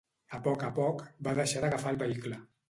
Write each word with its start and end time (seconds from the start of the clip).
A 0.37 0.37
poc 0.47 0.63
a 0.67 0.69
poc, 0.79 1.03
va 1.27 1.35
deixar 1.41 1.63
d’agafar 1.67 1.93
el 1.93 2.01
vehicle. 2.05 2.43